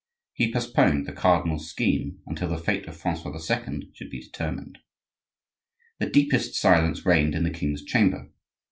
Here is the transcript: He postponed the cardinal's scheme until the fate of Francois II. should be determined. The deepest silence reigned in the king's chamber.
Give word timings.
He 0.33 0.51
postponed 0.51 1.05
the 1.05 1.11
cardinal's 1.13 1.69
scheme 1.69 2.21
until 2.25 2.47
the 2.49 2.57
fate 2.57 2.87
of 2.87 2.97
Francois 2.97 3.37
II. 3.37 3.91
should 3.93 4.09
be 4.09 4.19
determined. 4.19 4.79
The 5.99 6.09
deepest 6.09 6.55
silence 6.55 7.05
reigned 7.05 7.35
in 7.35 7.43
the 7.43 7.51
king's 7.51 7.83
chamber. 7.83 8.31